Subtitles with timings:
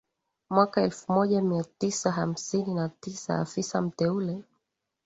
[0.49, 4.43] mwaka elfu moja mia tisa hamsini na tisa afisa mteule